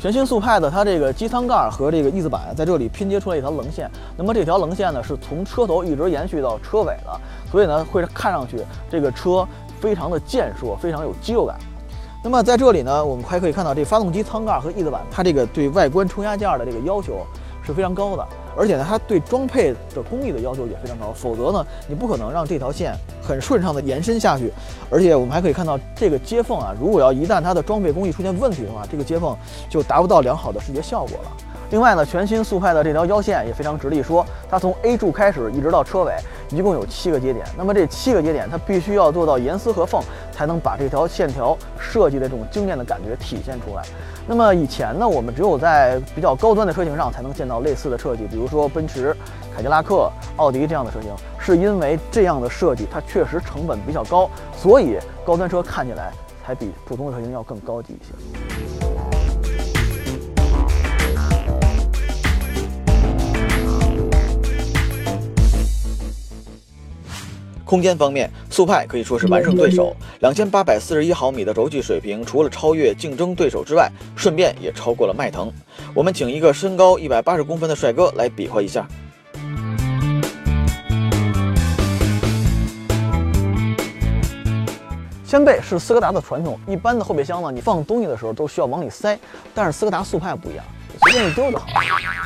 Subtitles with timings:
[0.00, 3.86] 全新速派的它这个机舱盖和这个翼子板在这里拼接出来一条棱线，
[4.16, 9.46] 那么这条棱线呢是从车头一直延续到车尾的，所以呢会看上去这个车
[9.78, 11.58] 非常的健硕，非常有肌肉感。
[12.24, 17.26] 那么在这里呢，我们还可以看到这发动机舱盖和翼子板，它这个对外观冲压件的这个要求
[17.62, 18.26] 是非常高的。
[18.56, 24.52] 而且呢，它对装配的工艺的要求也非常高，否则呢，你不可能让这条线很顺畅的延伸下去。
[24.90, 29.36] 而且我们还可以看到这个接缝啊，如果要一旦它的装配工艺出现问题的话，这个接缝
[29.68, 31.30] 就达不到良好的视觉效果了。
[31.70, 36.16] 另外呢，全新速派的这条腰线也非常直立，说它从 A 柱开始一直到车尾，
[36.50, 37.46] 一共有七个节点。
[37.56, 43.82] 那么这七个节点，它必须要做到严丝合缝，才能把这条线条设计的这种惊艳的感觉体现出来。
[44.26, 49.16] 那么以前呢，我们只有在比较高端的车型上才能见到类似的设计，比如说奔驰、
[49.54, 56.12] 凯迪拉克、奥迪这样的车型，是因为这样的设计它确实成本比较高，所以高端车看起来
[56.44, 58.49] 才比普通的车型要更高级一些。
[67.70, 69.94] 空间方面，速派可以说是完胜对手。
[70.18, 75.48] 两千八百四十一毫米的轴距水平，除了超越竞争对手之外，顺便也超过了迈腾。
[75.94, 78.84] 我们请一个身高一百八十公分的帅哥来比划一下。
[85.24, 89.16] 掀背是斯柯达的传统，一般的后备箱呢，你放东西的时候都需要往里塞，
[89.54, 90.64] 但是斯柯达速派不一样，
[91.04, 91.68] 随便一丢就好，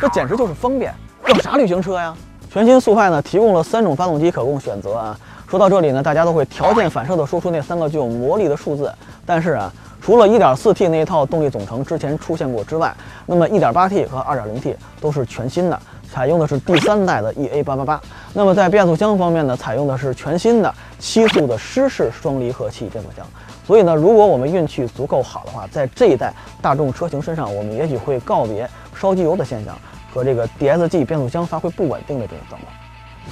[0.00, 0.90] 这简直就是方便。
[1.28, 2.16] 要啥旅行车呀？
[2.50, 5.20] 全新速派呢，提供了三种发动机可供选择啊。
[5.54, 8.92] 说到这里呢，大家都会条件反射地说出那三个具有魔力的数字。
[9.24, 9.72] 但是啊，
[10.02, 12.92] 除了 1.4T 那一套动力总成之前出现过之外，
[13.24, 18.00] 那么 1.8T 和 2.0T 都是全新的，采用的是第三代的 EA888。
[18.32, 23.24] 那么在变速箱方面呢，采用的是全新的七速的湿式双离合器变速箱。
[23.64, 29.78] 所以呢，如果我们运气足够好的话，在这一代大众车型身上，我们也许会告别烧机油的现象
[30.12, 32.73] 和这个 DSG 变速箱发挥不稳定的这种状况。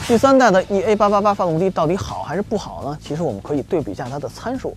[0.09, 2.99] 第三代的 EA888 发动机到底好还是不好呢？
[3.01, 4.75] 其实我们可以对比一下它的参数。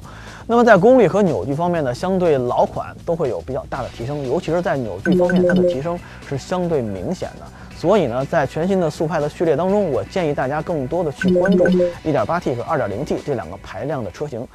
[0.47, 5.99] 那么在功率和扭矩方面呢，相对老款都会有比较大的提升，尤其是在扭矩方面，它的提升
[6.29, 7.45] 是相对明显的。
[7.75, 11.65] 所以呢，在全新的速派的序列当中，我建议大家更多的去关注
[12.05, 14.47] 1.8T 和 2.0T 这两个排量的车型。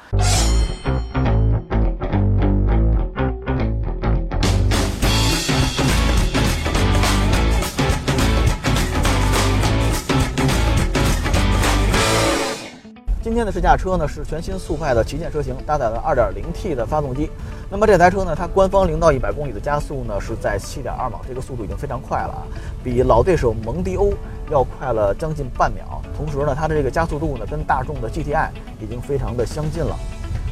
[13.41, 17.27] 天的试驾车呢是全新速派的旗舰车型，搭载了 2.0T 的发动机。
[17.71, 22.41] 那么这台车呢，它官方零到一百公里的加速呢是在7.2秒，这个速度已经非常快了啊，
[22.83, 24.13] 比老对手蒙迪欧
[24.51, 26.03] 要快了将近半秒。
[26.15, 28.49] 同时呢，它的这个加速度呢跟大众的 GTI
[28.79, 29.97] 已经非常的相近了。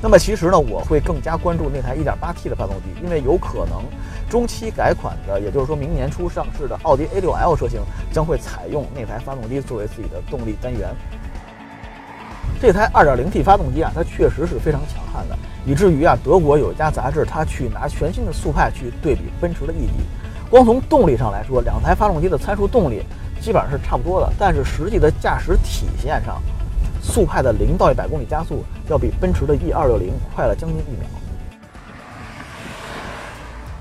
[0.01, 3.83] 那么其实呢，我会更加关注那台 1.8T 的发动机，因为有可能
[4.27, 10.89] 中期改款的，也就是说明年初上市的奥迪 A6L 车型将会采用那台发动机作为自己的动力单元。
[12.61, 19.93] 这台 2.0T 发动机啊，它确实是非常强悍的，以至于啊，德国有一家杂志，它去拿全新的速派去对比奔驰的 E 级，
[20.49, 23.01] 光从动力上来说，两台发动机的参数动力
[23.39, 26.41] 基本上是差不多的，但是实际的驾驶体验上，
[27.01, 31.07] 速派的零到一百公里加速要比奔驰的 E260 快了将近一秒。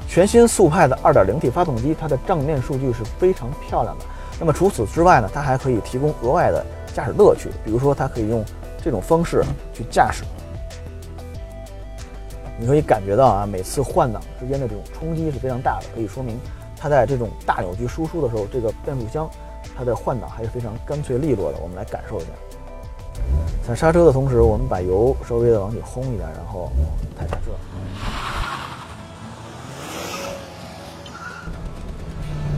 [0.09, 4.05] 全新速派的 2.0T 发动机，它的账面数据是非常漂亮的。
[4.39, 6.65] 那么除此之外呢，它还可以提供额外的
[6.95, 8.45] 驾驶乐趣，比如说它可以用。
[8.89, 9.45] 这种方式
[9.75, 10.25] 去驾驶，
[12.59, 16.41] 你可以感觉到啊，每次换挡之间的这种冲击是非常大的，可以说明
[16.75, 19.29] 它在这种大扭矩输出的时候，这个变速箱
[19.77, 21.59] 它的换挡还是非常干脆利落的。
[21.59, 22.29] 我们来感受一下，
[23.63, 26.73] 踩刹车的同时，我们把油稍微的往里轰一点，然后
[27.19, 27.53] 踩刹车。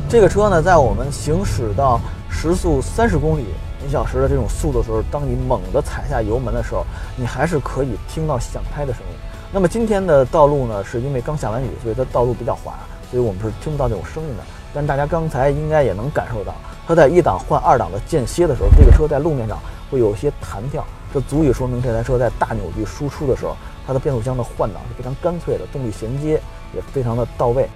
[0.08, 2.00] 这个车呢，在我们行驶到
[2.30, 3.46] 时速三十公里。
[3.86, 6.84] 一小时的这种速度的时候，当你猛地踩下油门的时候，
[7.16, 9.16] 你还是可以听到响拍的声音。
[9.52, 12.74] 那么今天的道路呢，是因为刚下完雨，所以它道路比较滑，
[13.10, 14.42] 所以我们是听不到这种声音的。
[14.72, 16.54] 但大家刚才应该也能感受到，
[16.86, 19.58] 它在一档换二档的间歇的时候，这个车在路面上
[19.90, 23.56] 会有一些弹跳，这足以说明这台车在大扭矩输出的时候，
[23.86, 26.40] 它的变速箱的换挡是非常干脆的，动力衔接
[26.72, 27.68] 也非常的到位。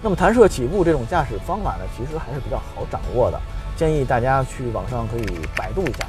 [0.00, 3.38] 那么弹射起步这种驾驶方法呢，其实还是比较好掌握的，
[3.76, 5.26] 建议大家去网上可以
[5.56, 6.06] 百度一下。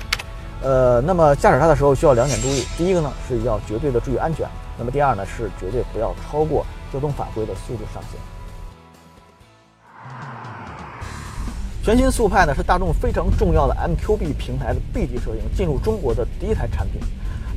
[0.62, 4.48] 呃，那么驾驶它的时候需要两点注意，第一个呢是要绝对的注意安全，
[4.78, 8.20] 那么第二呢是绝对不要超过交通法规的速度上限。
[11.84, 17.00] 全新速派呢是大众非常重要的 MQB 平台的 B 级车型进入中国的第一台产品。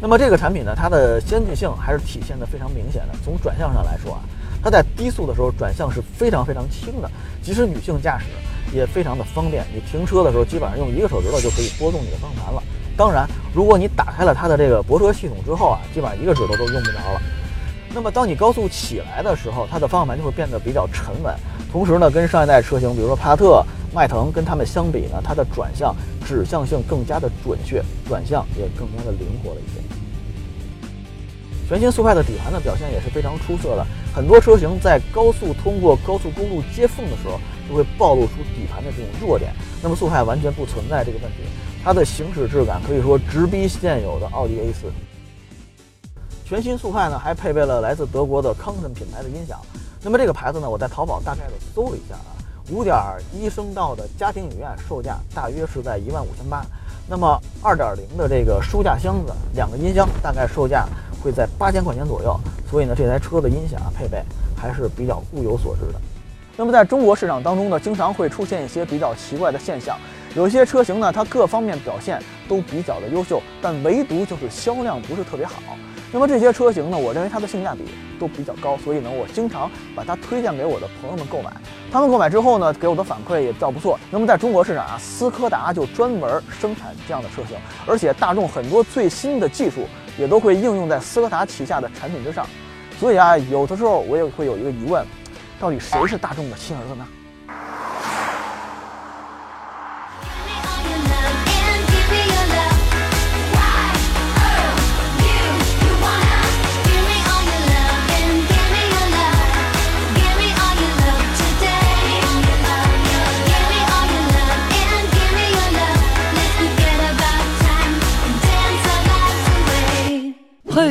[0.02, 3.14] 那么这个产品呢，它的先进性还是体现的非常明显的。
[3.24, 4.20] 从转向上来说啊，
[4.62, 7.10] 它在低速的时候转向是非常非常轻的，
[7.42, 8.26] 即使女性驾驶
[8.74, 9.64] 也非常的方便。
[9.74, 12.62] 你停车的时候基本上用一个手指头就可以拨动你的方向盘了。
[12.96, 17.20] 当然，如果你打开了它的这个泊车系统之后啊，基本上一个指头都用不着了。
[17.94, 21.34] 那么当你高速起来的时候，它的方向盘就会变得比较沉稳。
[21.72, 23.64] 同时呢，跟上一代车型，比如说帕萨特。
[23.90, 29.80] 迈腾跟它们相比呢，它的转向指向性更加的准确，转向也更加的灵活了一些。
[31.68, 37.38] 全新速派的底盘的表现也是非常出色的，很多车型在高速通过高速公路接缝的时候，
[37.68, 39.52] 就会暴露出底盘的这种弱点。
[39.82, 41.42] 那么速派完全不存在这个问题，
[41.84, 44.90] 它的行驶质感可以说直逼现有的奥迪 A 四。
[46.46, 49.60] 全新速派呢，还配备了来自德国的康森品牌的音响。
[50.02, 52.32] 那么这个牌子呢，我在淘宝大概的搜了一下啊。
[52.70, 52.96] 五点
[53.34, 56.64] 一声道的家庭影院售价大约是在一万五千八，
[57.06, 60.86] 那么二点零的这个书架箱子，两个音箱大概售价
[61.22, 62.38] 会在八千块钱左右。
[62.70, 64.22] 所以呢，这台车的音响啊配备
[64.56, 66.00] 还是比较物有所值的。
[66.56, 69.96] 那么在中国市场当中呢，经常会出现一些比较奇怪的现象，
[70.34, 75.54] 有一些车型呢，它各方面表现都比较的优秀，但唯独就是销量不是特别好。
[76.10, 77.82] 那么这些车型呢，我认为它的性价比
[78.18, 81.52] 都比较高，所以呢，我经常把它推荐给我的朋友们购买。
[81.92, 83.98] 他们购买之后呢，给我的反馈也比较不错。
[84.10, 87.56] 那么在中国市场啊，斯柯达就专门生产这样的车型，
[87.86, 89.86] 而且大众很多最新的技术
[90.18, 92.46] 也都会应用在斯柯达旗下的产品之上。
[92.98, 95.06] 所以啊，有的时候我也会有一个疑问，
[95.60, 97.06] 到底谁是大众的亲儿子呢？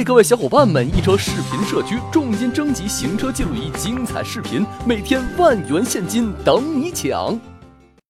[0.04, 0.88] 各位小伙伴们！
[0.96, 7.38] 易车视频社区重金征集行车记录仪精彩视频，每天万元现金等你抢。